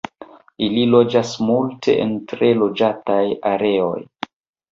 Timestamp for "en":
2.05-2.17